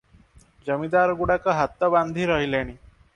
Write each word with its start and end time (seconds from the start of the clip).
ଜମିଦାରଗୁଡ଼ାକ 0.69 1.55
ହାତ 1.59 1.91
ବାନ୍ଧି 1.97 2.25
ରହିଲେଣି। 2.33 2.75